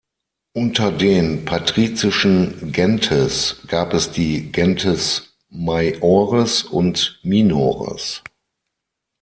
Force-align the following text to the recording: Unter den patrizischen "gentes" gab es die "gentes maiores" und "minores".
Unter 0.55 0.91
den 0.91 1.45
patrizischen 1.45 2.71
"gentes" 2.71 3.61
gab 3.67 3.93
es 3.93 4.09
die 4.09 4.51
"gentes 4.51 5.35
maiores" 5.51 6.63
und 6.63 7.19
"minores". 7.21 8.23